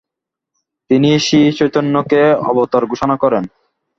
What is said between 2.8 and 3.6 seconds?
ঘোষণা করেন।